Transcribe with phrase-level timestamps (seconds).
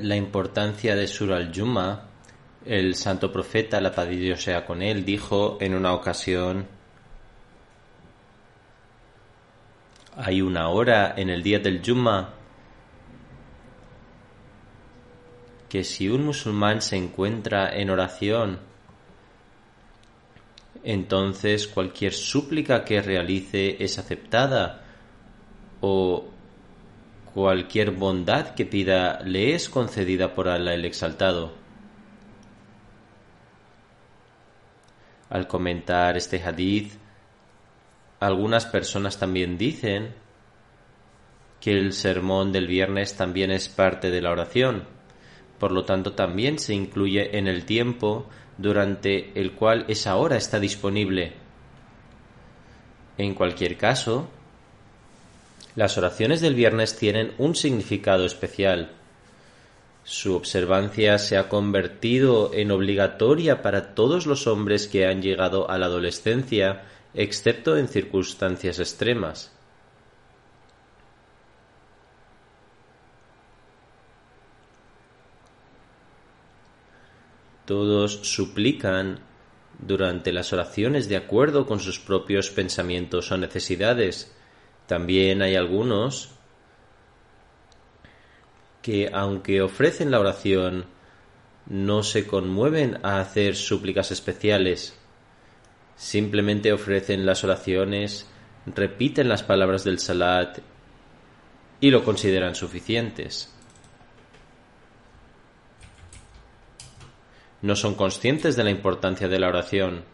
[0.00, 2.04] La importancia de Sur al-Jumma,
[2.64, 6.66] el santo profeta, la paz de sea con él, dijo en una ocasión,
[10.16, 12.34] hay una hora en el día del Jumma
[15.68, 18.60] que si un musulmán se encuentra en oración,
[20.84, 24.84] entonces cualquier súplica que realice es aceptada
[25.80, 26.37] o
[27.34, 31.52] cualquier bondad que pida le es concedida por Allah el Exaltado.
[35.30, 36.92] Al comentar este hadith,
[38.20, 40.14] algunas personas también dicen
[41.60, 44.84] que el sermón del viernes también es parte de la oración,
[45.58, 50.58] por lo tanto también se incluye en el tiempo durante el cual esa hora está
[50.58, 51.34] disponible.
[53.18, 54.28] En cualquier caso,
[55.78, 58.90] las oraciones del viernes tienen un significado especial.
[60.02, 65.78] Su observancia se ha convertido en obligatoria para todos los hombres que han llegado a
[65.78, 66.82] la adolescencia,
[67.14, 69.52] excepto en circunstancias extremas.
[77.66, 79.20] Todos suplican
[79.78, 84.34] durante las oraciones de acuerdo con sus propios pensamientos o necesidades.
[84.88, 86.30] También hay algunos
[88.82, 90.86] que, aunque ofrecen la oración,
[91.66, 94.98] no se conmueven a hacer súplicas especiales.
[95.94, 98.28] Simplemente ofrecen las oraciones,
[98.66, 100.58] repiten las palabras del salat
[101.80, 103.54] y lo consideran suficientes.
[107.62, 110.04] no son conscientes de la importancia de la oración.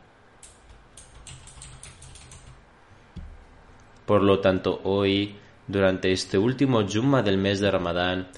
[4.07, 8.29] Por lo tanto, hoy, durante este último Jumma del mes de Ramadán,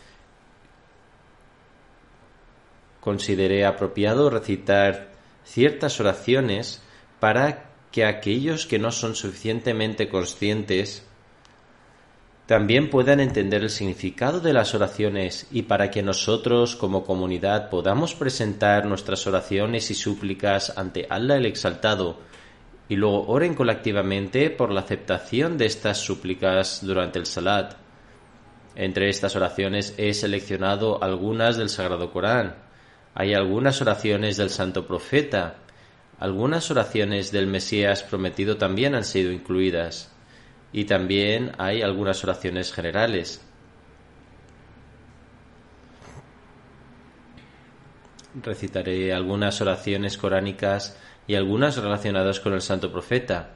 [3.00, 5.12] consideré apropiado recitar
[5.44, 6.82] ciertas oraciones
[7.20, 11.06] para que aquellos que no son suficientemente conscientes
[12.46, 18.14] también puedan entender el significado de las oraciones y para que nosotros como comunidad podamos
[18.14, 22.18] presentar nuestras oraciones y súplicas ante Allah el Exaltado
[22.88, 27.74] y luego oren colectivamente por la aceptación de estas súplicas durante el Salat.
[28.76, 32.56] Entre estas oraciones he seleccionado algunas del Sagrado Corán.
[33.14, 35.56] Hay algunas oraciones del Santo Profeta.
[36.18, 40.12] Algunas oraciones del Mesías prometido también han sido incluidas
[40.72, 43.42] y también hay algunas oraciones generales.
[48.42, 53.50] Recitaré algunas oraciones coránicas y algunas relacionadas con el santo profeta.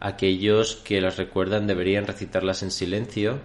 [0.00, 3.38] Aquellos que las recuerdan deberían recitarlas en silencio,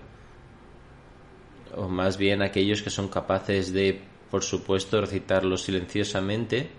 [1.75, 6.69] o más bien aquellos que son capaces de, por supuesto, recitarlos silenciosamente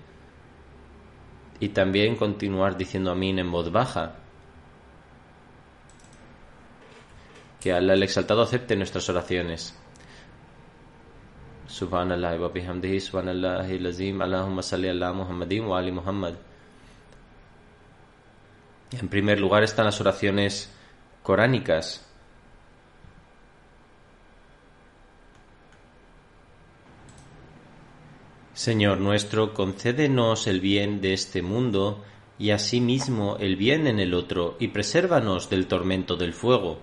[1.60, 4.16] y también continuar diciendo Amin en voz baja.
[7.60, 9.76] Que Allah el Exaltado acepte nuestras oraciones.
[11.66, 16.34] Subhanallah wa bihamdihi subhanallah lazim Allahumma salli Muhammadin wa ali Muhammad.
[18.92, 20.72] En primer lugar están las oraciones
[21.22, 22.06] coránicas.
[28.54, 32.04] Señor nuestro, concédenos el bien de este mundo
[32.38, 36.78] y asimismo el bien en el otro, y presérvanos del tormento del fuego.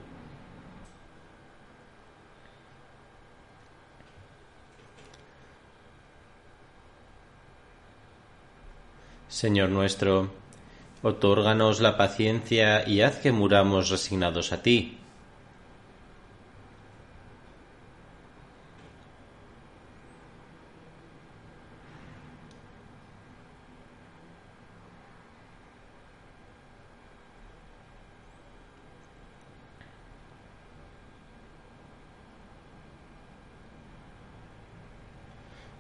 [9.28, 10.43] Señor nuestro,
[11.04, 14.98] otórganos la paciencia y haz que muramos resignados a ti.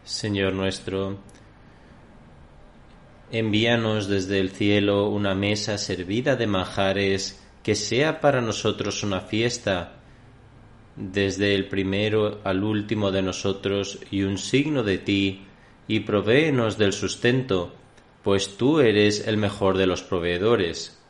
[0.03, 1.17] Señor nuestro,
[3.33, 9.95] envíanos desde el cielo una mesa servida de manjares que sea para nosotros una fiesta,
[10.95, 15.47] desde el primero al último de nosotros y un signo de ti,
[15.87, 17.73] y provéenos del sustento,
[18.21, 21.02] pues tú eres el mejor de los proveedores.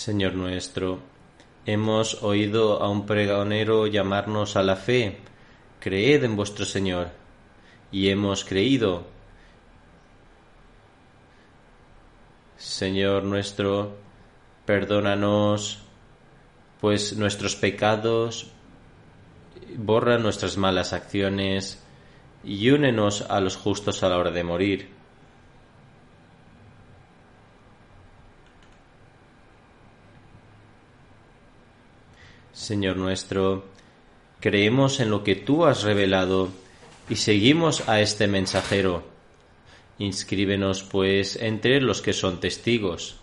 [0.00, 0.98] Señor nuestro,
[1.66, 5.18] hemos oído a un pregonero llamarnos a la fe,
[5.78, 7.10] creed en vuestro Señor,
[7.92, 9.04] y hemos creído.
[12.56, 13.98] Señor nuestro,
[14.64, 15.80] perdónanos,
[16.80, 18.52] pues nuestros pecados
[19.76, 21.78] borran nuestras malas acciones
[22.42, 24.99] y únenos a los justos a la hora de morir.
[32.70, 33.64] Señor nuestro,
[34.38, 36.50] creemos en lo que tú has revelado
[37.08, 39.02] y seguimos a este mensajero.
[39.98, 43.19] Inscríbenos, pues, entre los que son testigos.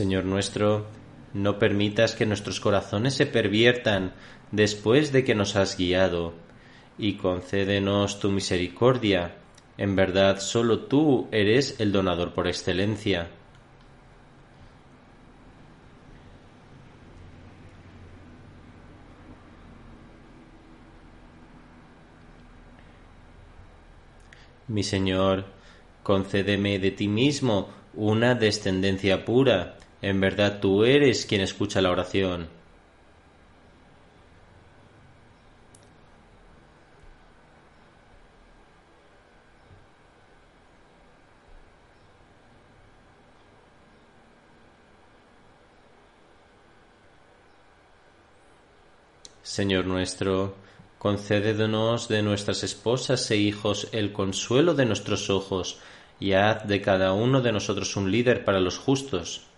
[0.00, 0.86] Señor nuestro,
[1.34, 4.14] no permitas que nuestros corazones se perviertan
[4.50, 6.32] después de que nos has guiado,
[6.96, 9.36] y concédenos tu misericordia.
[9.76, 13.28] En verdad, solo tú eres el donador por excelencia.
[24.66, 25.44] Mi Señor,
[26.02, 32.48] concédeme de ti mismo una descendencia pura en verdad tú eres quien escucha la oración.
[49.42, 50.54] Señor nuestro,
[50.98, 55.80] concédenos de nuestras esposas e hijos el consuelo de nuestros ojos,
[56.20, 59.49] y haz de cada uno de nosotros un líder para los justos.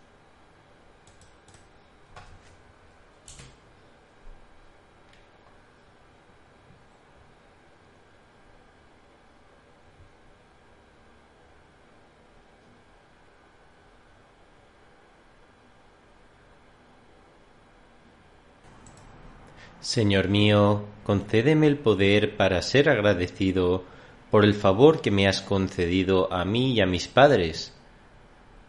[19.93, 23.85] Señor mío, concédeme el poder para ser agradecido
[24.31, 27.75] por el favor que me has concedido a mí y a mis padres,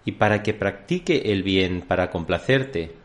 [0.03, 2.97] y para que practique el bien para complacerte.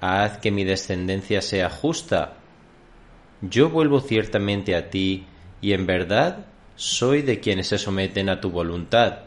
[0.00, 2.34] Haz que mi descendencia sea justa.
[3.40, 5.26] Yo vuelvo ciertamente a ti,
[5.60, 6.46] y en verdad
[6.76, 9.24] soy de quienes se someten a tu voluntad.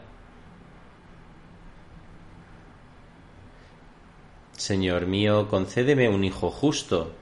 [4.52, 7.12] Señor mío, concédeme un hijo justo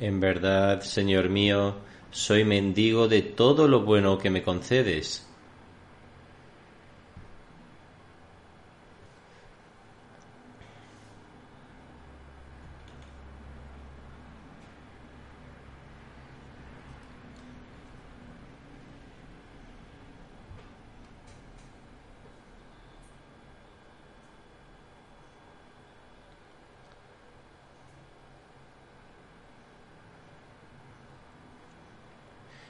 [0.00, 1.76] En verdad, Señor mío,
[2.10, 5.27] soy mendigo de todo lo bueno que me concedes.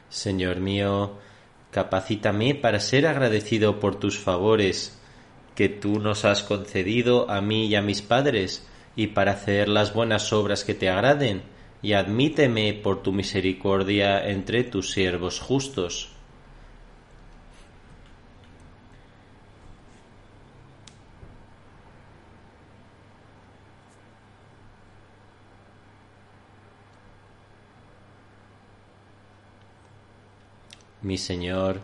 [0.09, 1.19] Señor mío,
[1.71, 4.99] capacítame para ser agradecido por tus favores
[5.55, 9.93] que tú nos has concedido a mí y a mis padres, y para hacer las
[9.93, 11.43] buenas obras que te agraden,
[11.83, 16.18] y admíteme por tu misericordia entre tus siervos justos.
[31.09, 31.81] Mi Señor,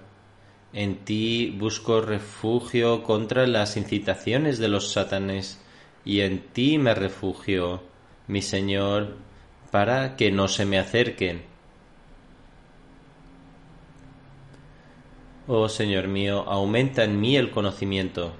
[0.74, 5.58] en ti busco refugio contra las incitaciones de los satanes,
[6.04, 7.82] y en ti me refugio,
[8.26, 9.16] mi Señor,
[9.70, 11.40] para que no se me acerquen.
[15.46, 18.34] Oh Señor mío, aumenta en mí el conocimiento.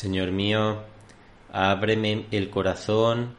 [0.00, 0.78] Señor mío,
[1.52, 3.36] ábreme el corazón,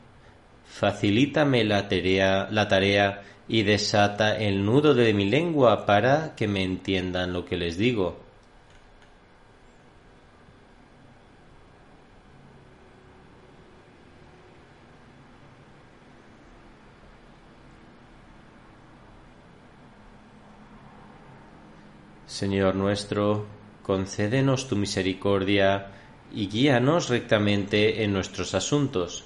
[0.64, 6.62] facilítame la tarea, la tarea y desata el nudo de mi lengua para que me
[6.62, 8.20] entiendan lo que les digo.
[22.28, 23.48] Señor nuestro,
[23.82, 25.98] concédenos tu misericordia
[26.34, 29.26] y guíanos rectamente en nuestros asuntos.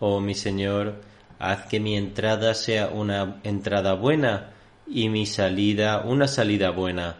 [0.00, 0.96] Oh mi Señor,
[1.38, 4.50] haz que mi entrada sea una entrada buena
[4.86, 7.18] y mi salida una salida buena.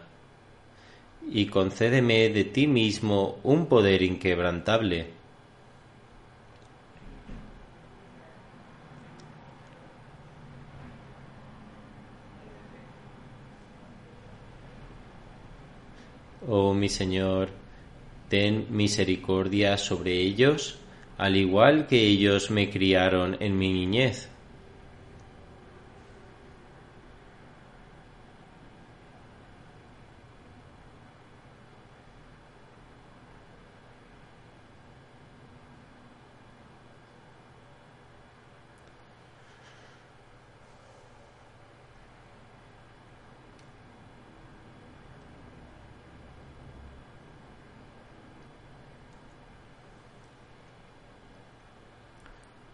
[1.31, 5.22] Y concédeme de ti mismo un poder inquebrantable.
[16.55, 17.49] Oh mi Señor,
[18.29, 20.77] ten misericordia sobre ellos,
[21.17, 24.29] al igual que ellos me criaron en mi niñez.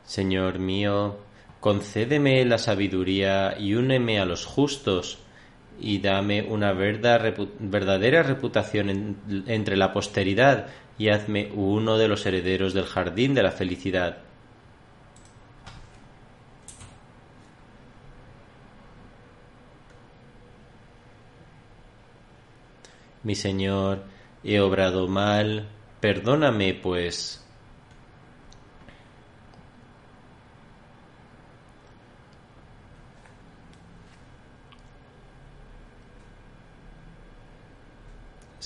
[0.10, 1.20] Señor mío,
[1.60, 5.20] concédeme la sabiduría y úneme a los justos,
[5.80, 10.66] y dame una verdadera reputación entre la posteridad,
[10.98, 14.18] y hazme uno de los herederos del jardín de la felicidad.
[23.22, 24.06] Mi Señor,
[24.44, 25.68] he obrado mal,
[26.00, 27.46] perdóname, pues.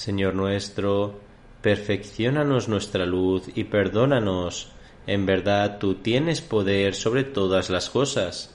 [0.03, 1.22] Señor nuestro,
[1.62, 4.74] perfeccionanos nuestra luz y perdónanos.
[5.07, 8.53] En verdad tú tienes poder sobre todas las cosas.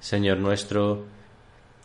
[0.00, 1.04] Señor nuestro,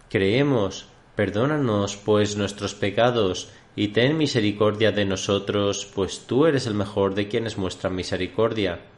[0.10, 7.16] creemos, perdónanos pues nuestros pecados y ten misericordia de nosotros, pues tú eres el mejor
[7.16, 8.93] de quienes muestran misericordia.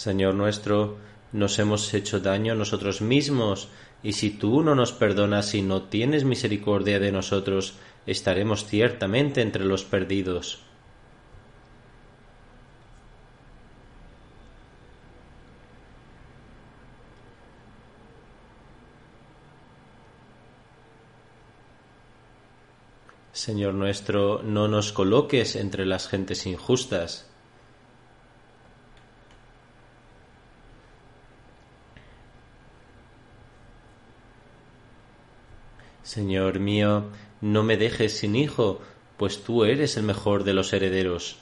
[0.00, 0.96] Señor nuestro,
[1.30, 3.68] nos hemos hecho daño a nosotros mismos,
[4.02, 7.74] y si tú no nos perdonas y no tienes misericordia de nosotros,
[8.06, 10.62] estaremos ciertamente entre los perdidos.
[23.32, 27.29] Señor nuestro, no nos coloques entre las gentes injustas
[36.10, 37.04] Señor mío,
[37.40, 38.80] no me dejes sin hijo,
[39.16, 41.36] pues tú eres el mejor de los herederos.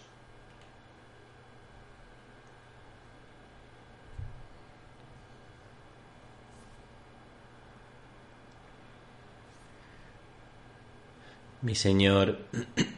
[11.63, 12.39] Mi Señor,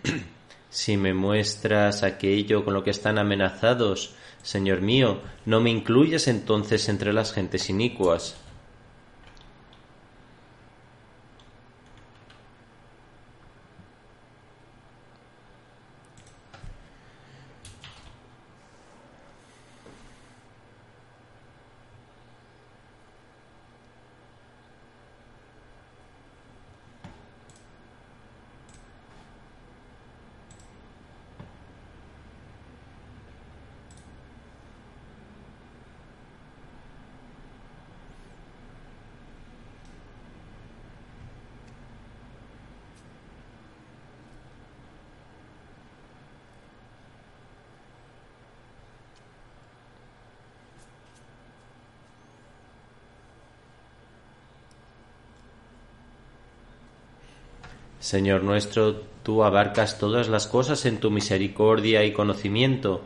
[0.71, 6.89] si me muestras aquello con lo que están amenazados, Señor mío, no me incluyas entonces
[6.89, 8.35] entre las gentes inicuas.
[58.01, 63.03] Señor nuestro, tú abarcas todas las cosas en tu misericordia y conocimiento.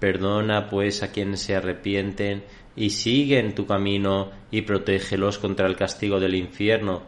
[0.00, 2.42] Perdona pues a quienes se arrepienten
[2.74, 7.02] y siguen tu camino y protégelos contra el castigo del infierno.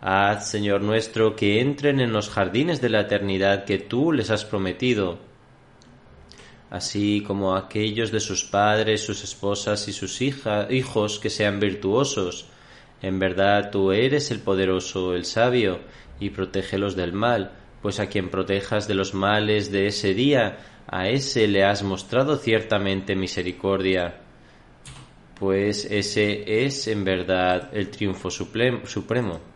[0.00, 4.44] Haz, Señor nuestro, que entren en los jardines de la eternidad que tú les has
[4.44, 5.18] prometido,
[6.70, 12.46] así como aquellos de sus padres, sus esposas y sus hijos que sean virtuosos.
[13.02, 15.80] En verdad tú eres el poderoso, el sabio,
[16.20, 20.58] y protégelos del mal, pues a quien protejas de los males de ese día,
[20.88, 24.20] a ese le has mostrado ciertamente misericordia,
[25.38, 29.55] pues ese es en verdad el triunfo supremo.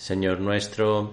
[0.00, 1.12] Señor nuestro,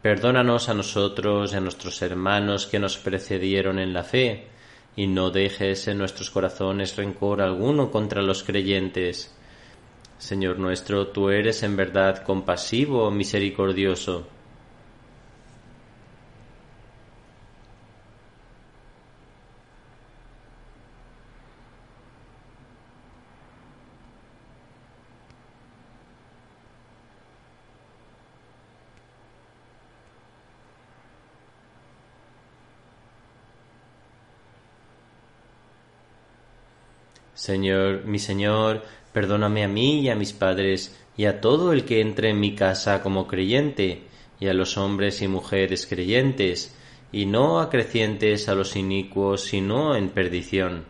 [0.00, 4.46] perdónanos a nosotros y a nuestros hermanos que nos precedieron en la fe,
[4.94, 9.34] y no dejes en nuestros corazones rencor alguno contra los creyentes.
[10.18, 14.28] Señor nuestro, tú eres en verdad compasivo, misericordioso
[37.48, 38.82] Señor, mi Señor,
[39.14, 42.54] perdóname a mí y a mis padres y a todo el que entre en mi
[42.54, 44.02] casa como creyente,
[44.38, 46.76] y a los hombres y mujeres creyentes,
[47.10, 50.84] y no acrecientes a los inicuos, sino en perdición.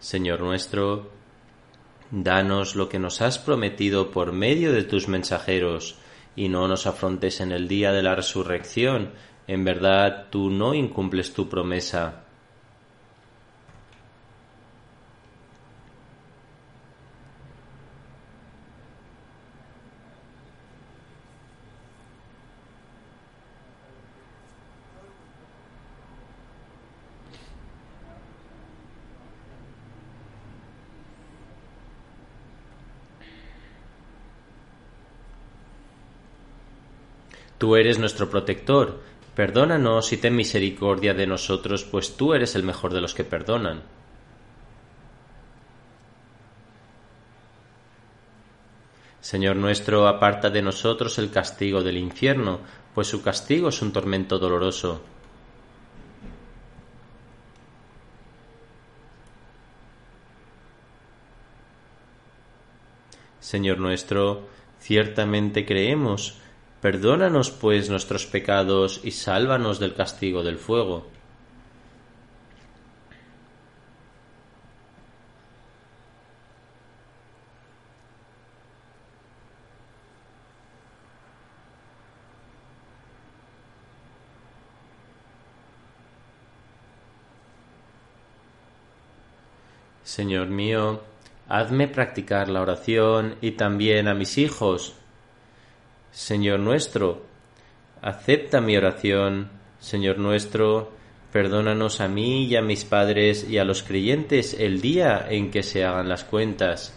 [0.00, 1.19] Señor nuestro,
[2.10, 5.96] Danos lo que nos has prometido por medio de tus mensajeros,
[6.34, 9.12] y no nos afrontes en el día de la resurrección.
[9.46, 12.24] En verdad tú no incumples tu promesa.
[37.60, 39.02] Tú eres nuestro protector.
[39.34, 43.82] Perdónanos y ten misericordia de nosotros, pues tú eres el mejor de los que perdonan.
[49.20, 52.60] Señor nuestro, aparta de nosotros el castigo del infierno,
[52.94, 55.02] pues su castigo es un tormento doloroso.
[63.38, 66.40] Señor nuestro, ciertamente creemos
[66.80, 71.06] Perdónanos pues nuestros pecados y sálvanos del castigo del fuego.
[90.02, 91.02] Señor mío,
[91.48, 94.94] hazme practicar la oración y también a mis hijos
[96.12, 97.24] Señor nuestro,
[98.02, 100.92] acepta mi oración, Señor nuestro,
[101.32, 105.62] Perdónanos a mí y a mis padres y a los creyentes el día en que
[105.62, 106.92] se hagan las cuentas.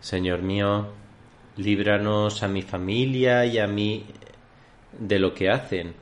[0.00, 0.88] Señor mío,
[1.56, 4.06] líbranos a mi familia y a mí
[4.98, 5.94] de lo que hacen.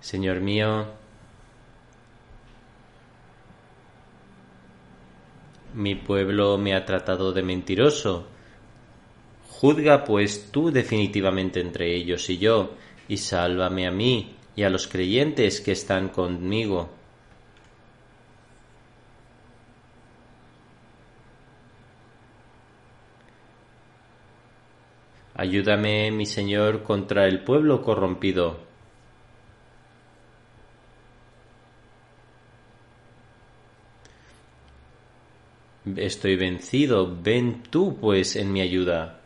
[0.00, 0.86] Señor mío,
[5.74, 8.26] mi pueblo me ha tratado de mentiroso.
[9.60, 12.76] Juzga pues tú definitivamente entre ellos y yo,
[13.08, 16.88] y sálvame a mí y a los creyentes que están conmigo.
[25.34, 28.60] Ayúdame, mi Señor, contra el pueblo corrompido.
[35.96, 39.19] Estoy vencido, ven tú pues en mi ayuda.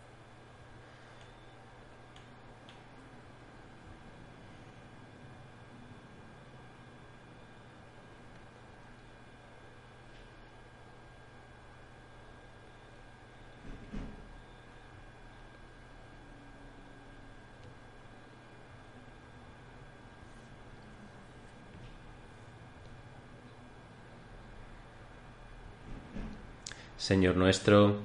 [27.04, 27.98] Señor nuestro,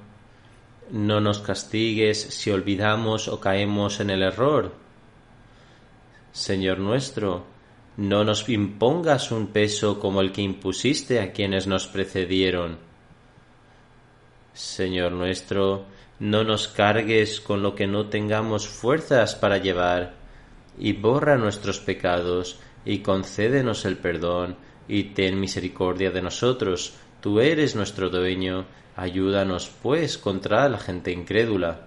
[0.90, 4.74] no nos castigues si olvidamos o caemos en el error.
[6.32, 7.46] Señor nuestro,
[7.96, 12.76] no nos impongas un peso como el que impusiste a quienes nos precedieron.
[14.52, 15.86] Señor nuestro,
[16.18, 20.12] no nos cargues con lo que no tengamos fuerzas para llevar,
[20.78, 24.56] y borra nuestros pecados, y concédenos el perdón,
[24.88, 26.92] y ten misericordia de nosotros.
[27.20, 28.66] Tú eres nuestro dueño,
[29.00, 31.86] Ayúdanos, pues, contra la gente incrédula.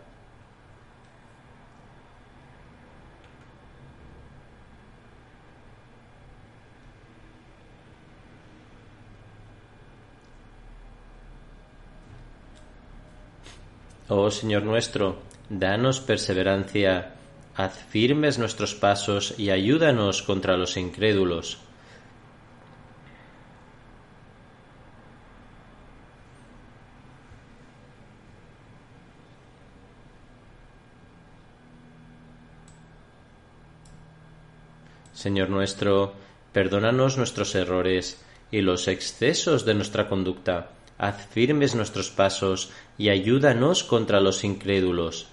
[14.10, 17.13] Oh Señor nuestro, danos perseverancia,
[17.56, 21.62] haz firmes nuestros pasos y ayúdanos contra los incrédulos.
[35.13, 36.13] Señor nuestro,
[36.52, 43.84] perdónanos nuestros errores y los excesos de nuestra conducta, haz firmes nuestros pasos y ayúdanos
[43.84, 45.33] contra los incrédulos.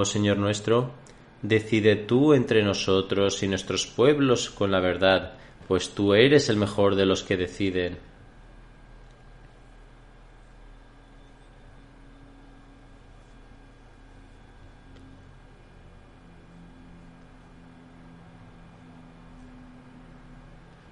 [0.00, 0.92] Oh Señor nuestro,
[1.42, 5.32] decide tú entre nosotros y nuestros pueblos con la verdad,
[5.66, 7.98] pues tú eres el mejor de los que deciden.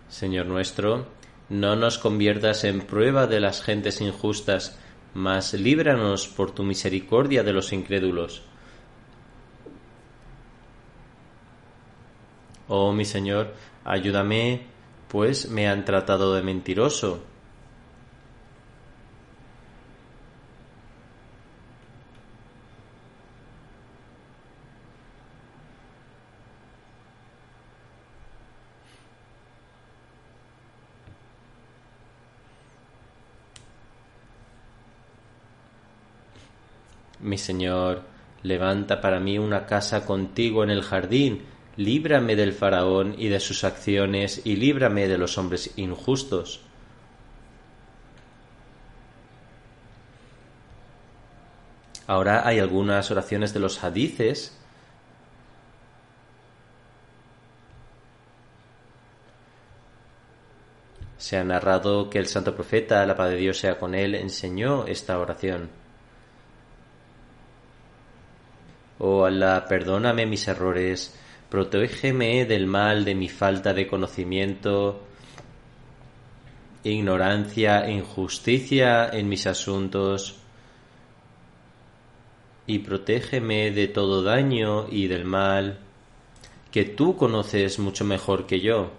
[0.09, 1.07] Señor nuestro,
[1.49, 4.77] no nos conviertas en prueba de las gentes injustas,
[5.14, 8.42] mas líbranos por tu misericordia de los incrédulos
[12.68, 14.66] Oh mi Señor, ayúdame,
[15.09, 17.22] pues me han tratado de mentiroso.
[37.20, 38.02] Mi Señor,
[38.42, 41.42] levanta para mí una casa contigo en el jardín,
[41.77, 46.61] líbrame del faraón y de sus acciones, y líbrame de los hombres injustos.
[52.07, 54.57] Ahora hay algunas oraciones de los hadices
[61.27, 64.87] Se ha narrado que el santo profeta, la paz de Dios sea con él, enseñó
[64.87, 65.71] esta oración.
[69.01, 71.19] Oh Allah, perdóname mis errores,
[71.57, 75.01] protégeme del mal de mi falta de conocimiento,
[76.85, 80.37] ignorancia, injusticia en mis asuntos,
[82.66, 85.79] y protégeme de todo daño y del mal
[86.71, 88.90] que tú conoces mucho mejor que yo.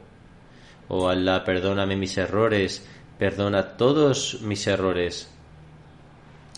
[0.88, 2.90] Oh Allah, perdóname mis errores,
[3.20, 5.32] perdona todos mis errores.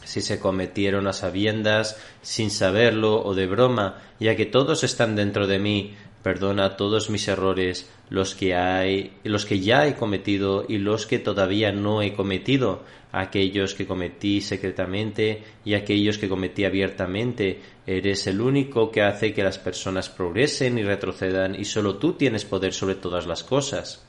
[0.10, 5.46] Si se cometieron a sabiendas, sin saberlo o de broma, ya que todos están dentro
[5.46, 5.94] de mí,
[6.24, 11.20] Perdona todos mis errores, los que hay, los que ya he cometido y los que
[11.20, 17.62] todavía no he cometido, aquellos que cometí secretamente y aquellos que cometí abiertamente.
[17.88, 22.46] Eres el único que hace que las personas progresen y retrocedan y solo tú tienes
[22.46, 24.09] poder sobre todas las cosas.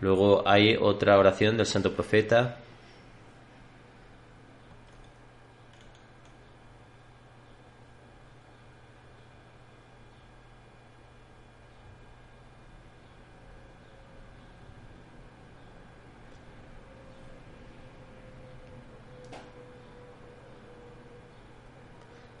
[0.00, 2.56] Luego hay otra oración del santo profeta.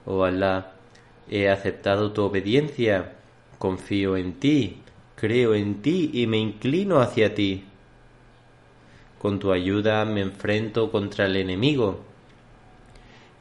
[0.06, 0.72] Oh Alá,
[1.28, 3.12] he aceptado tu obediencia,
[3.58, 4.82] confío en ti,
[5.20, 7.64] creo en ti y me inclino hacia ti.
[9.18, 12.00] Con tu ayuda me enfrento contra el enemigo.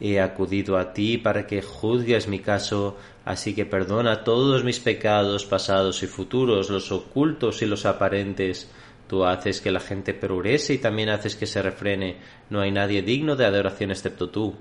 [0.01, 5.45] He acudido a ti para que juzgues mi caso, así que perdona todos mis pecados
[5.45, 8.69] pasados y futuros, los ocultos y los aparentes.
[9.07, 12.17] Tú haces que la gente progrese y también haces que se refrene.
[12.49, 14.53] No hay nadie digno de adoración excepto tú.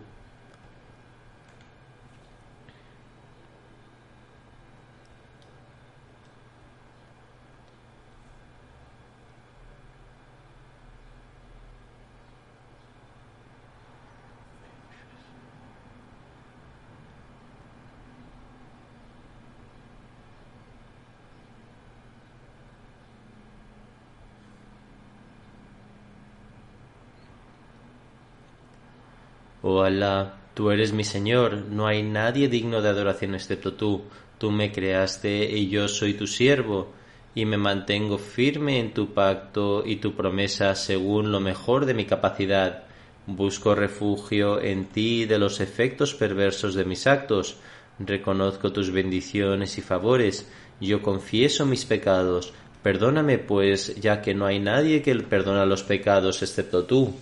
[29.88, 34.03] Alá, tú eres mi Señor, no hay nadie digno de adoración excepto tú.
[34.37, 36.92] Tú me creaste y yo soy tu siervo,
[37.35, 42.05] y me mantengo firme en tu pacto y tu promesa según lo mejor de mi
[42.05, 42.85] capacidad.
[43.27, 47.57] Busco refugio en ti de los efectos perversos de mis actos.
[47.98, 50.51] Reconozco tus bendiciones y favores.
[50.83, 52.53] Yo confieso mis pecados.
[52.83, 57.14] Perdóname, pues, ya que no hay nadie que perdona los pecados excepto tú.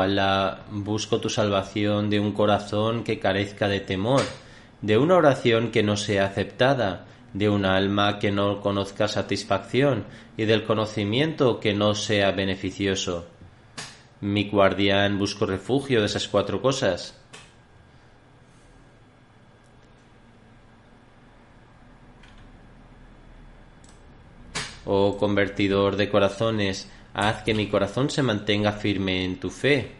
[0.00, 4.22] Alá, busco tu salvación de un corazón que carezca de temor,
[4.82, 10.04] de una oración que no sea aceptada, de un alma que no conozca satisfacción
[10.36, 13.26] y del conocimiento que no sea beneficioso.
[14.20, 17.18] Mi guardián busco refugio de esas cuatro cosas.
[24.86, 29.92] Oh convertidor de corazones, haz que mi corazón se mantenga firme en tu fe.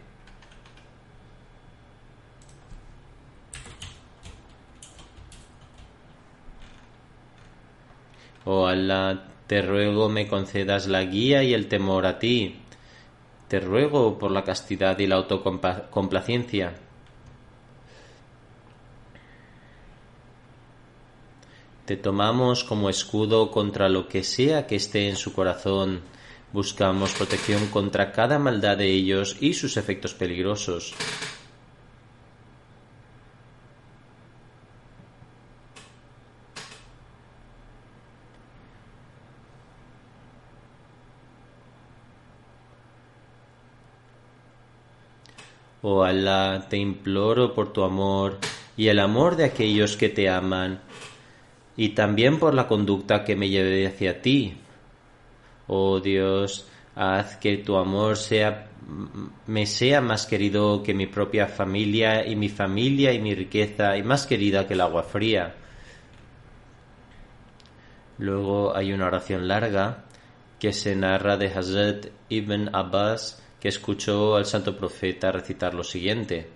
[8.44, 12.60] Oh Allah, te ruego me concedas la guía y el temor a ti.
[13.48, 16.74] Te ruego por la castidad y la autocomplacencia.
[21.86, 26.00] Te tomamos como escudo contra lo que sea que esté en su corazón.
[26.54, 30.94] Buscamos protección contra cada maldad de ellos y sus efectos peligrosos.
[45.82, 48.38] Oh Allah, te imploro por tu amor
[48.76, 50.82] y el amor de aquellos que te aman
[51.76, 54.60] y también por la conducta que me lleve hacia ti.
[55.66, 58.68] Oh Dios, haz que tu amor sea
[59.46, 64.02] me sea más querido que mi propia familia y mi familia y mi riqueza y
[64.02, 65.54] más querida que el agua fría.
[68.18, 70.04] Luego hay una oración larga
[70.58, 76.48] que se narra de Hazrat ibn Abbas que escuchó al santo profeta recitar lo siguiente.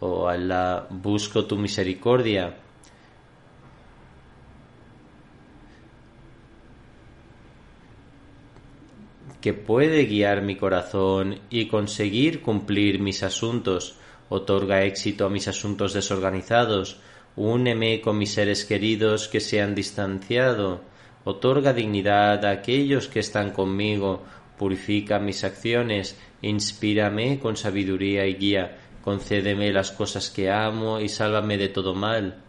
[0.00, 2.63] Oh Allah, busco tu misericordia.
[9.44, 13.94] Que puede guiar mi corazón y conseguir cumplir mis asuntos.
[14.30, 16.98] Otorga éxito a mis asuntos desorganizados.
[17.36, 20.80] Úneme con mis seres queridos que se han distanciado.
[21.24, 24.22] Otorga dignidad a aquellos que están conmigo.
[24.56, 26.18] Purifica mis acciones.
[26.40, 28.78] Inspírame con sabiduría y guía.
[29.02, 32.40] Concédeme las cosas que amo y sálvame de todo mal.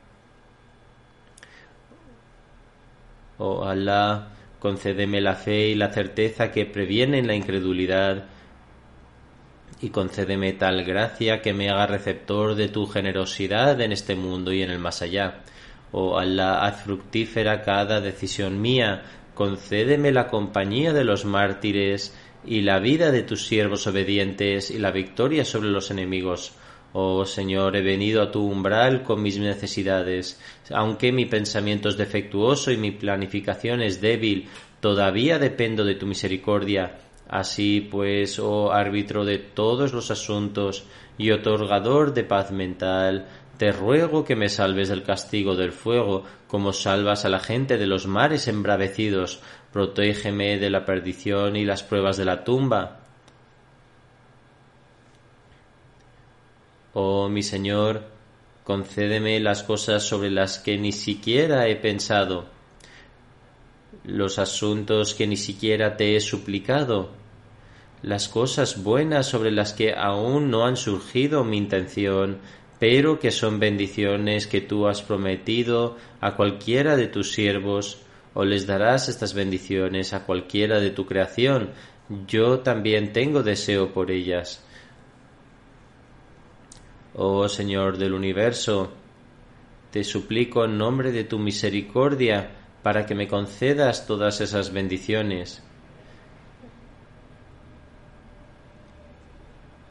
[3.37, 4.29] Oh Allah,
[4.59, 8.25] concédeme la fe y la certeza que previenen la incredulidad
[9.81, 14.61] y concédeme tal gracia que me haga receptor de tu generosidad en este mundo y
[14.61, 15.41] en el más allá.
[15.91, 22.79] Oh Allah, haz fructífera cada decisión mía, concédeme la compañía de los mártires y la
[22.79, 26.53] vida de tus siervos obedientes y la victoria sobre los enemigos.
[26.97, 30.39] Oh Señor, he venido a tu umbral con mis necesidades.
[30.71, 34.47] Aunque mi pensamiento es defectuoso y mi planificación es débil,
[34.79, 36.99] todavía dependo de tu misericordia.
[37.27, 40.85] Así pues, oh árbitro de todos los asuntos
[41.17, 43.25] y otorgador de paz mental,
[43.57, 47.87] te ruego que me salves del castigo del fuego, como salvas a la gente de
[47.87, 49.41] los mares embravecidos.
[49.73, 53.04] Protégeme de la perdición y las pruebas de la tumba.
[56.97, 58.03] Oh mi Señor,
[58.63, 62.45] concédeme las cosas sobre las que ni siquiera he pensado,
[64.05, 67.09] los asuntos que ni siquiera te he suplicado,
[68.01, 72.37] las cosas buenas sobre las que aún no han surgido mi intención,
[72.79, 77.97] pero que son bendiciones que tú has prometido a cualquiera de tus siervos,
[78.33, 81.71] o les darás estas bendiciones a cualquiera de tu creación.
[82.25, 84.64] Yo también tengo deseo por ellas.
[87.17, 88.91] Oh Señor del universo,
[89.89, 92.49] te suplico en nombre de tu misericordia
[92.83, 95.63] para que me concedas todas esas bendiciones.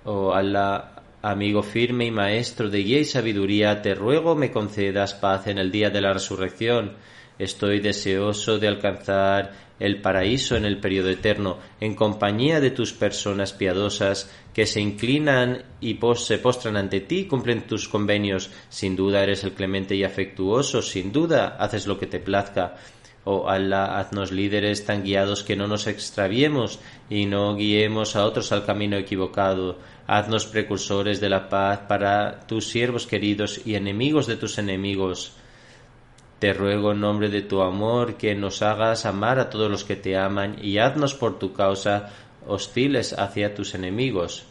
[0.04, 5.46] Oh Allah, amigo firme y maestro de guía y sabiduría, te ruego me concedas paz
[5.46, 6.92] en el día de la resurrección.
[7.38, 13.52] Estoy deseoso de alcanzar el paraíso en el periodo eterno, en compañía de tus personas
[13.52, 18.50] piadosas que se inclinan y se postran ante ti y cumplen tus convenios.
[18.68, 22.76] Sin duda eres el clemente y afectuoso, sin duda haces lo que te plazca.
[23.26, 28.52] Oh Allah, haznos líderes tan guiados que no nos extraviemos y no guiemos a otros
[28.52, 29.78] al camino equivocado.
[30.06, 35.32] Haznos precursores de la paz para tus siervos queridos y enemigos de tus enemigos.
[36.44, 39.96] Te ruego en nombre de tu amor que nos hagas amar a todos los que
[39.96, 42.10] te aman y haznos por tu causa
[42.46, 44.44] hostiles hacia tus enemigos.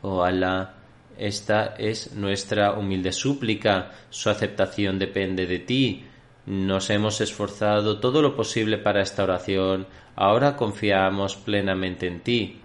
[0.00, 0.76] Oh Allah,
[1.18, 6.06] esta es nuestra humilde súplica, su aceptación depende de ti.
[6.46, 12.60] Nos hemos esforzado todo lo posible para esta oración, ahora confiamos plenamente en ti.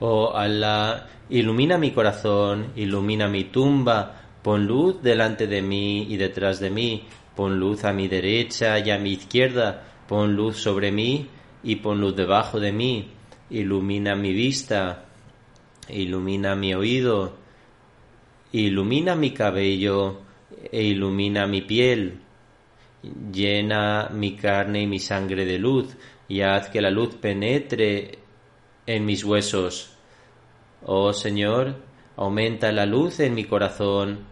[0.00, 6.58] Oh Allah, ilumina mi corazón, ilumina mi tumba, Pon luz delante de mí y detrás
[6.58, 7.04] de mí,
[7.36, 11.28] pon luz a mi derecha y a mi izquierda, pon luz sobre mí
[11.62, 13.08] y pon luz debajo de mí,
[13.50, 15.04] ilumina mi vista,
[15.88, 17.36] ilumina mi oído,
[18.50, 20.22] ilumina mi cabello
[20.72, 22.18] e ilumina mi piel,
[23.32, 25.96] llena mi carne y mi sangre de luz
[26.28, 28.18] y haz que la luz penetre
[28.86, 29.96] en mis huesos.
[30.84, 31.76] Oh Señor,
[32.16, 34.31] aumenta la luz en mi corazón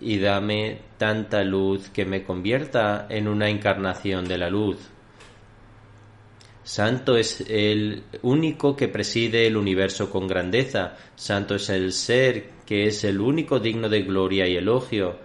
[0.00, 4.78] y dame tanta luz que me convierta en una encarnación de la luz.
[6.62, 12.86] Santo es el único que preside el universo con grandeza, santo es el ser que
[12.86, 15.18] es el único digno de gloria y elogio,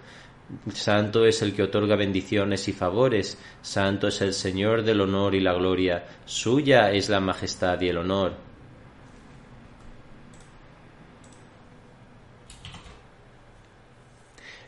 [0.72, 5.40] santo es el que otorga bendiciones y favores, santo es el Señor del honor y
[5.40, 8.43] la gloria, suya es la majestad y el honor.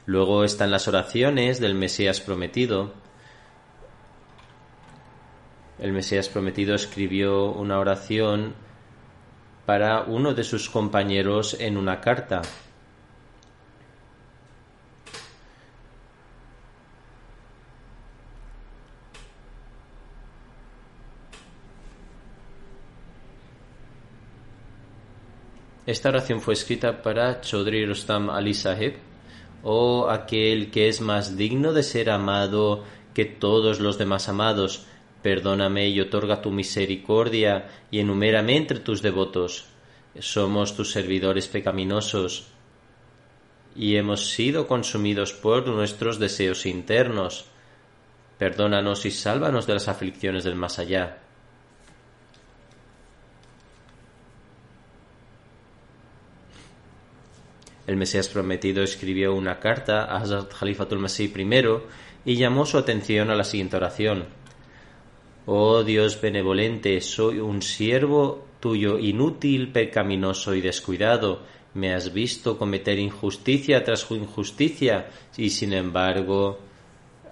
[0.07, 2.95] Luego están las oraciones del Mesías prometido.
[5.81, 8.55] El Mesías prometido escribió una oración
[9.67, 12.43] para uno de sus compañeros en una carta.
[25.85, 28.55] Esta oración fue escrita para Chaudhry Rustam Ali
[29.69, 34.87] oh aquel que es más digno de ser amado que todos los demás amados,
[35.23, 39.67] perdóname y otorga tu misericordia y enumérame entre tus devotos.
[40.21, 42.47] Somos tus servidores pecaminosos
[43.75, 47.47] y hemos sido consumidos por nuestros deseos internos.
[48.39, 51.26] Perdónanos y sálvanos de las aflicciones del más allá.
[57.87, 63.31] El Mesías prometido escribió una carta a Hazrat Khalifatul Masih I y llamó su atención
[63.31, 64.25] a la siguiente oración.
[65.47, 71.43] Oh Dios benevolente, soy un siervo tuyo inútil, pecaminoso y descuidado.
[71.75, 75.07] Me has visto cometer injusticia tras injusticia
[75.37, 76.59] y sin embargo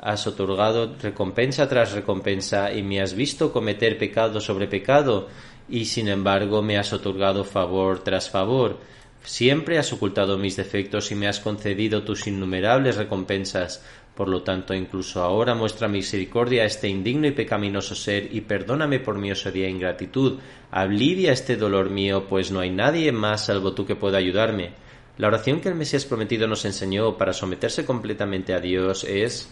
[0.01, 5.29] has otorgado recompensa tras recompensa y me has visto cometer pecado sobre pecado
[5.69, 8.79] y sin embargo me has otorgado favor tras favor.
[9.25, 13.83] Siempre has ocultado mis defectos y me has concedido tus innumerables recompensas.
[14.15, 19.01] Por lo tanto, incluso ahora muestra misericordia a este indigno y pecaminoso ser y perdóname
[19.01, 20.41] por mi osadía e ingratitud.
[20.71, 24.73] Alivia este dolor mío, pues no hay nadie más salvo tú que pueda ayudarme.
[25.17, 29.49] La oración que el Mesías prometido nos enseñó para someterse completamente a Dios es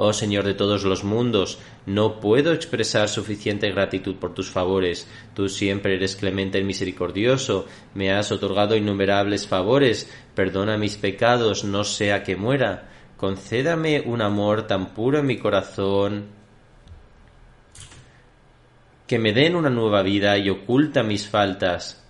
[0.00, 5.08] Oh Señor de todos los mundos, no puedo expresar suficiente gratitud por tus favores.
[5.34, 11.82] Tú siempre eres clemente y misericordioso, me has otorgado innumerables favores, perdona mis pecados, no
[11.82, 12.88] sea que muera.
[13.16, 16.26] Concédame un amor tan puro en mi corazón
[19.08, 22.07] que me den una nueva vida y oculta mis faltas.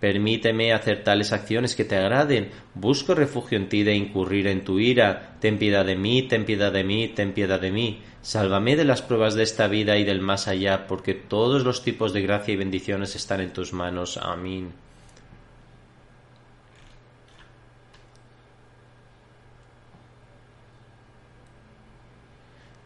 [0.00, 2.48] Permíteme hacer tales acciones que te agraden.
[2.74, 5.36] Busco refugio en ti de incurrir en tu ira.
[5.40, 8.02] Ten piedad de mí, ten piedad de mí, ten piedad de mí.
[8.22, 12.14] Sálvame de las pruebas de esta vida y del más allá, porque todos los tipos
[12.14, 14.16] de gracia y bendiciones están en tus manos.
[14.16, 14.72] Amén.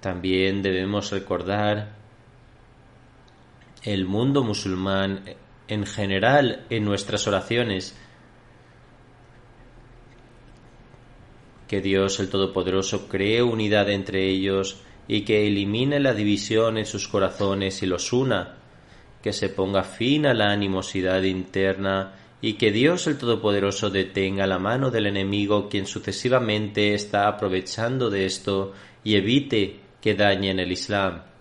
[0.00, 1.92] También debemos recordar
[3.84, 5.22] el mundo musulmán
[5.68, 7.96] en general en nuestras oraciones.
[11.68, 17.08] Que Dios el Todopoderoso cree unidad entre ellos y que elimine la división en sus
[17.08, 18.56] corazones y los una,
[19.22, 24.58] que se ponga fin a la animosidad interna y que Dios el Todopoderoso detenga la
[24.58, 31.33] mano del enemigo quien sucesivamente está aprovechando de esto y evite que dañen el Islam.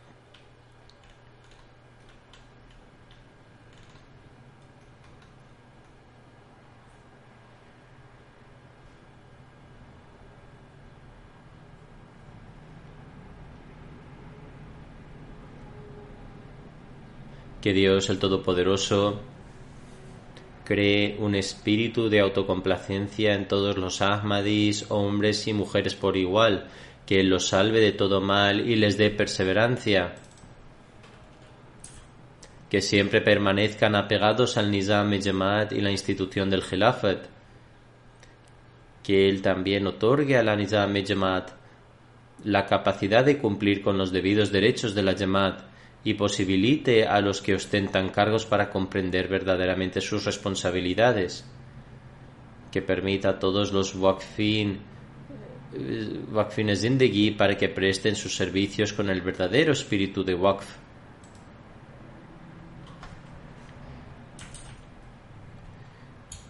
[17.64, 19.22] Que Dios el Todopoderoso
[20.66, 26.68] cree un espíritu de autocomplacencia en todos los Ahmadis, hombres y mujeres por igual,
[27.06, 30.16] que los salve de todo mal y les dé perseverancia,
[32.70, 37.28] que siempre permanezcan apegados al Nizam e Jamaat y la institución del Khilafat,
[39.04, 41.52] que Él también otorgue a la Nizam e Jamaat
[42.44, 45.73] la capacidad de cumplir con los debidos derechos de la Jamaat
[46.04, 51.46] y posibilite a los que ostentan cargos para comprender verdaderamente sus responsabilidades,
[52.72, 54.80] que permita a todos los wakfin,
[55.74, 60.68] eh, wakfines zindegi para que presten sus servicios con el verdadero espíritu de wakf.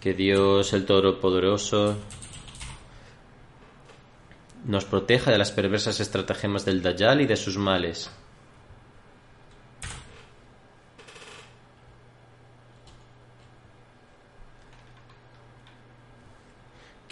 [0.00, 1.96] Que Dios el Todopoderoso
[4.66, 8.10] nos proteja de las perversas estratagemas del Dayal y de sus males.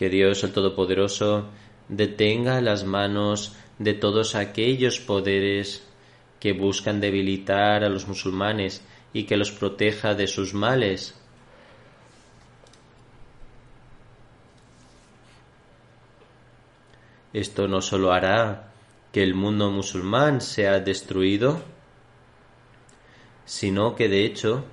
[0.03, 1.47] Que Dios el Todopoderoso
[1.89, 5.87] detenga las manos de todos aquellos poderes
[6.41, 11.15] que buscan debilitar a los musulmanes y que los proteja de sus males.
[17.33, 18.73] Esto no solo hará
[19.13, 21.63] que el mundo musulmán sea destruido,
[23.45, 24.65] sino que de hecho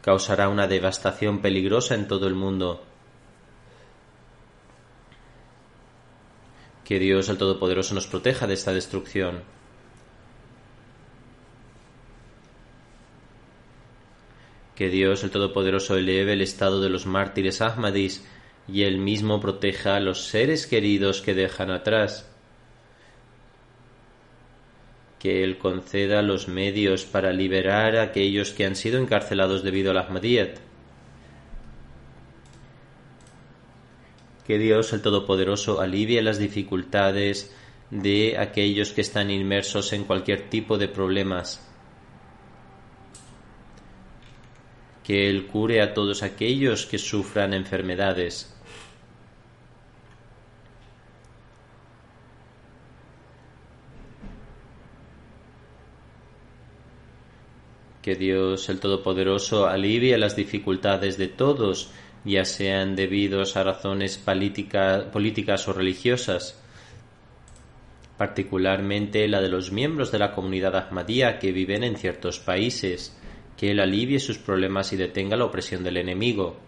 [0.00, 2.86] causará una devastación peligrosa en todo el mundo
[6.90, 9.44] Que Dios el Todopoderoso nos proteja de esta destrucción.
[14.74, 18.26] Que Dios el Todopoderoso eleve el estado de los mártires Ahmadis
[18.66, 22.28] y él mismo proteja a los seres queridos que dejan atrás.
[25.20, 29.98] Que Él conceda los medios para liberar a aquellos que han sido encarcelados debido al
[29.98, 30.58] Ahmadiyyat
[34.50, 37.54] que Dios el Todopoderoso alivie las dificultades
[37.92, 41.64] de aquellos que están inmersos en cualquier tipo de problemas.
[45.04, 48.52] Que Él cure a todos aquellos que sufran enfermedades.
[58.02, 61.92] Que Dios el Todopoderoso alivie las dificultades de todos,
[62.24, 66.60] ya sean debidos a razones políticas o religiosas,
[68.18, 73.16] particularmente la de los miembros de la comunidad Ahmadía que viven en ciertos países,
[73.56, 76.58] que Él alivie sus problemas y detenga la opresión del enemigo.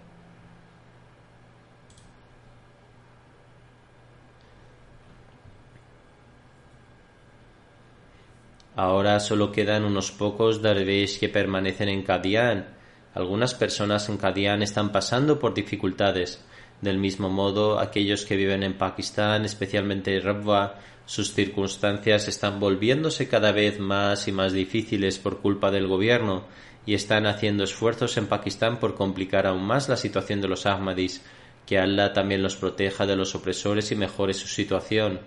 [8.75, 12.67] Ahora solo quedan unos pocos darvesh que permanecen en Kadian.
[13.15, 16.41] Algunas personas en Kadian están pasando por dificultades.
[16.81, 23.53] Del mismo modo, aquellos que viven en Pakistán, especialmente Rabwa, sus circunstancias están volviéndose cada
[23.53, 26.45] vez más y más difíciles por culpa del gobierno
[26.87, 31.23] y están haciendo esfuerzos en Pakistán por complicar aún más la situación de los Ahmadis.
[31.67, 35.21] Que Allah también los proteja de los opresores y mejore su situación.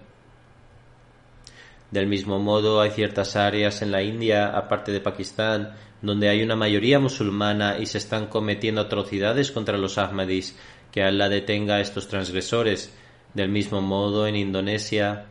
[1.91, 6.55] Del mismo modo, hay ciertas áreas en la India, aparte de Pakistán, donde hay una
[6.55, 10.57] mayoría musulmana y se están cometiendo atrocidades contra los Ahmadis.
[10.91, 12.93] Que Allah detenga a estos transgresores.
[13.33, 15.25] Del mismo modo, en Indonesia,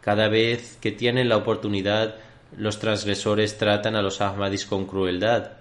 [0.00, 2.14] cada vez que tienen la oportunidad,
[2.56, 5.52] los transgresores tratan a los Ahmadis con crueldad.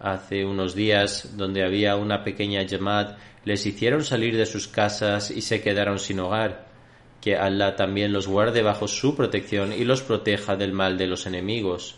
[0.00, 3.16] Hace unos días, donde había una pequeña Yamad,
[3.46, 6.66] les hicieron salir de sus casas y se quedaron sin hogar.
[7.20, 11.26] Que Allah también los guarde bajo su protección y los proteja del mal de los
[11.26, 11.94] enemigos.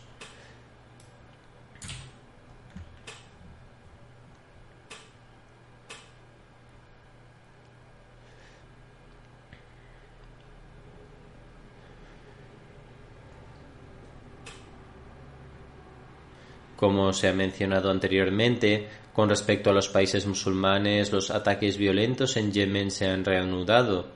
[16.79, 22.53] Como se ha mencionado anteriormente, con respecto a los países musulmanes, los ataques violentos en
[22.53, 24.07] Yemen se han reanudado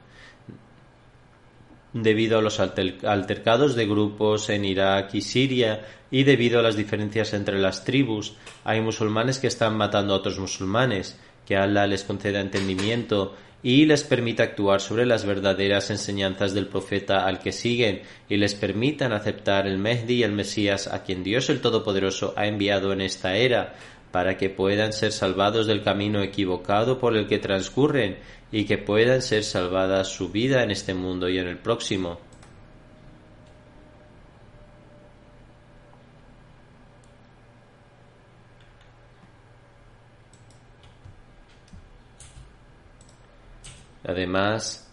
[1.92, 7.34] debido a los altercados de grupos en Irak y Siria y debido a las diferencias
[7.34, 8.34] entre las tribus.
[8.62, 14.02] Hay musulmanes que están matando a otros musulmanes, que Allah les conceda entendimiento y les
[14.02, 19.66] permita actuar sobre las verdaderas enseñanzas del profeta al que siguen y les permitan aceptar
[19.66, 23.74] el Mehdi y el Mesías a quien Dios el Todopoderoso ha enviado en esta era
[24.10, 28.18] para que puedan ser salvados del camino equivocado por el que transcurren
[28.50, 32.18] y que puedan ser salvadas su vida en este mundo y en el próximo.
[44.04, 44.90] Además,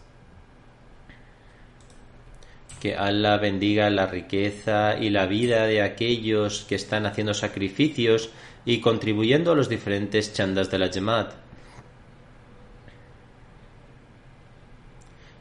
[2.79, 8.29] que Allah bendiga la riqueza y la vida de aquellos que están haciendo sacrificios
[8.65, 11.33] y contribuyendo a los diferentes chandas de la Jamaat.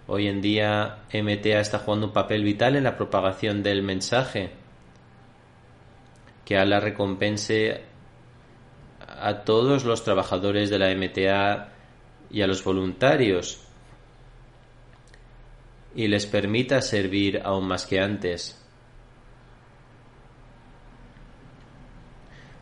[0.06, 4.50] Hoy en día MTA está jugando un papel vital en la propagación del mensaje.
[6.46, 7.82] Que Allah recompense
[9.06, 11.77] a todos los trabajadores de la MTA
[12.30, 13.60] y a los voluntarios
[15.94, 18.62] y les permita servir aún más que antes.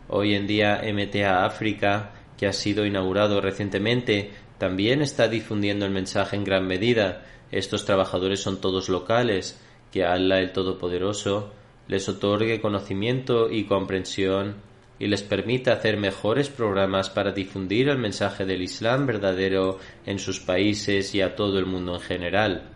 [0.08, 6.36] Hoy en día MTA África, que ha sido inaugurado recientemente, también está difundiendo el mensaje
[6.36, 7.26] en gran medida.
[7.50, 9.60] Estos trabajadores son todos locales,
[9.92, 11.52] que Allah el Todopoderoso
[11.88, 14.56] les otorgue conocimiento y comprensión
[14.98, 20.40] y les permita hacer mejores programas para difundir el mensaje del Islam verdadero en sus
[20.40, 22.75] países y a todo el mundo en general.